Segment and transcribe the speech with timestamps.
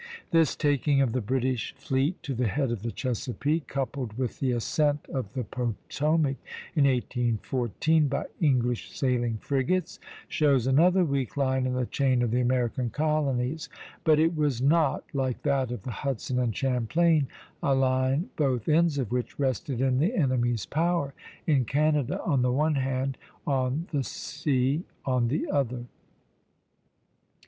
[0.31, 4.51] This taking of the British fleet to the head of the Chesapeake, coupled with the
[4.51, 6.37] ascent of the Potomac
[6.75, 12.41] in 1814 by English sailing frigates, shows another weak line in the chain of the
[12.41, 13.69] American colonies;
[14.03, 17.27] but it was not, like that of the Hudson and Champlain,
[17.61, 21.13] a line both ends of which rested in the enemy's power,
[21.45, 25.85] in Canada on the one hand, on the sea on the other.